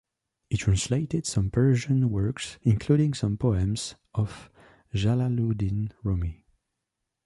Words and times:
He 0.49 0.57
translated 0.57 1.27
some 1.27 1.51
Persian 1.51 2.09
works 2.09 2.57
including 2.63 3.13
some 3.13 3.37
poems 3.37 3.93
of 4.15 4.49
Jalaluddin 4.95 5.91
Rumi. 6.01 6.43